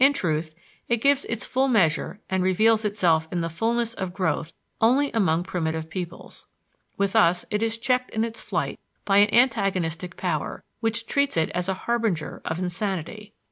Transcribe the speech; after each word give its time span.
In 0.01 0.13
truth 0.13 0.55
it 0.89 0.97
gives 0.99 1.25
its 1.25 1.45
full 1.45 1.67
measure 1.67 2.19
and 2.27 2.41
reveals 2.41 2.83
itself 2.83 3.27
in 3.31 3.41
the 3.41 3.49
fulness 3.49 3.93
of 3.93 4.15
growth 4.15 4.51
only 4.81 5.11
among 5.11 5.43
primitive 5.43 5.91
peoples. 5.91 6.47
With 6.97 7.15
us 7.15 7.45
it 7.51 7.61
is 7.61 7.77
checked 7.77 8.09
in 8.09 8.23
its 8.23 8.41
flight 8.41 8.79
by 9.05 9.17
an 9.19 9.31
antagonistic 9.31 10.17
power, 10.17 10.63
which 10.79 11.05
treats 11.05 11.37
it 11.37 11.51
as 11.51 11.69
a 11.69 11.75
harbinger 11.85 12.41
of 12.45 12.57
insanity. 12.57 13.33